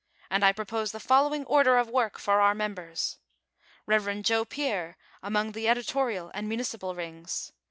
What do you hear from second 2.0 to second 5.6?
for our members: "Rev. Joe Pier, among